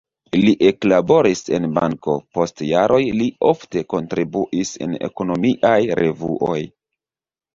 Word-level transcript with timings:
Li 0.43 0.51
eklaboris 0.67 1.41
en 1.57 1.65
banko, 1.73 2.13
post 2.37 2.63
jaroj 2.69 2.99
li 3.19 3.27
ofte 3.51 3.83
kontribuis 3.95 4.71
en 4.87 4.97
ekonomiaj 5.09 5.77
revuoj. 6.03 6.59